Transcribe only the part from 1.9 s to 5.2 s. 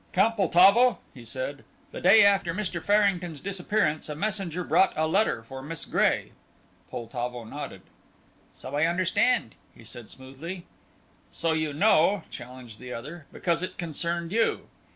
"the day after Mr. Farrington's disappearance a messenger brought a